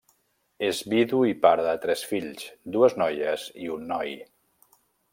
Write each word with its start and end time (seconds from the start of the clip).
És 0.69 0.79
vidu 0.93 1.19
i 1.33 1.35
pare 1.43 1.67
de 1.69 1.75
tres 1.85 2.03
fills 2.13 2.49
—dues 2.77 2.99
noies 3.05 3.47
i 3.67 3.73
un 3.79 3.89
noi—. 3.97 4.21